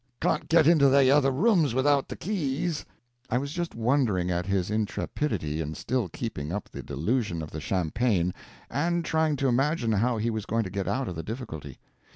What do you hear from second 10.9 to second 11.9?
of the difficulty.)